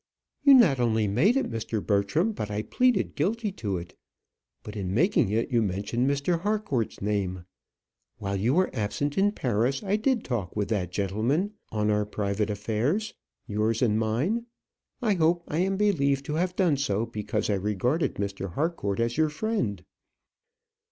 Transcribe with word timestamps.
"You 0.41 0.55
not 0.55 0.79
only 0.79 1.07
made 1.07 1.37
it, 1.37 1.51
Mr. 1.51 1.79
Bertram, 1.85 2.31
but 2.31 2.49
I 2.49 2.63
pleaded 2.63 3.13
guilty 3.13 3.51
to 3.51 3.77
it. 3.77 3.95
But 4.63 4.75
in 4.75 4.95
making 4.95 5.29
it 5.29 5.51
you 5.51 5.61
mentioned 5.61 6.09
Mr. 6.09 6.39
Harcourt's 6.41 7.03
name. 7.03 7.45
While 8.17 8.35
you 8.35 8.55
were 8.55 8.71
absent 8.73 9.15
in 9.15 9.31
Paris, 9.31 9.83
I 9.83 9.97
did 9.97 10.23
talk 10.23 10.55
with 10.55 10.69
that 10.69 10.91
gentleman 10.91 11.53
on 11.71 11.91
our 11.91 12.07
private 12.07 12.49
affairs, 12.49 13.13
yours 13.45 13.83
and 13.83 13.99
mine. 13.99 14.47
I 15.03 15.13
hope 15.13 15.43
I 15.47 15.59
am 15.59 15.77
believed 15.77 16.25
to 16.25 16.33
have 16.33 16.55
done 16.55 16.77
so 16.77 17.05
because 17.05 17.47
I 17.51 17.53
regarded 17.53 18.15
Mr. 18.15 18.53
Harcourt 18.53 18.99
as 18.99 19.17
your 19.17 19.29
friend?" 19.29 19.83